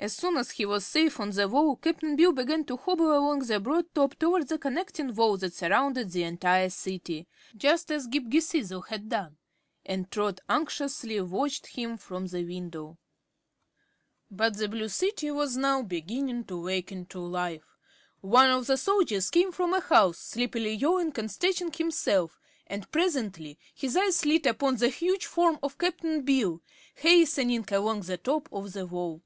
As 0.00 0.12
soon 0.14 0.36
as 0.36 0.52
he 0.52 0.64
was 0.64 0.86
safe 0.86 1.18
on 1.18 1.30
the 1.30 1.48
wall 1.48 1.74
Cap'n 1.74 2.14
Bill 2.14 2.30
began 2.30 2.62
to 2.66 2.76
hobble 2.76 3.10
along 3.12 3.40
the 3.40 3.58
broad 3.58 3.92
top 3.96 4.14
toward 4.16 4.46
the 4.46 4.56
connecting 4.56 5.12
wall 5.12 5.36
that 5.38 5.52
surrounded 5.54 6.12
the 6.12 6.22
entire 6.22 6.70
City 6.70 7.26
just 7.56 7.90
as 7.90 8.06
Ghip 8.06 8.26
Ghisizzle 8.28 8.86
had 8.86 9.08
done 9.08 9.38
and 9.84 10.08
Trot 10.08 10.38
anxiously 10.48 11.20
watched 11.20 11.66
him 11.66 11.96
from 11.96 12.26
the 12.28 12.44
window. 12.44 12.96
But 14.30 14.56
the 14.56 14.68
Blue 14.68 14.88
City 14.88 15.32
was 15.32 15.56
now 15.56 15.82
beginning 15.82 16.44
to 16.44 16.60
waken 16.62 17.06
to 17.06 17.18
life. 17.18 17.76
One 18.20 18.50
of 18.50 18.68
the 18.68 18.76
soldiers 18.76 19.30
came 19.30 19.50
from 19.50 19.74
a 19.74 19.80
house, 19.80 20.18
sleepily 20.18 20.74
yawning 20.74 21.14
and 21.18 21.28
stretching 21.28 21.72
himself, 21.72 22.38
and 22.68 22.88
presently 22.92 23.58
his 23.74 23.96
eyes 23.96 24.24
lit 24.24 24.46
upon 24.46 24.76
the 24.76 24.90
huge 24.90 25.26
form 25.26 25.58
of 25.60 25.76
Cap'n 25.76 26.22
Bill 26.22 26.62
hastening 26.94 27.64
along 27.72 28.02
the 28.02 28.16
top 28.16 28.48
of 28.52 28.72
the 28.74 28.86
wall. 28.86 29.22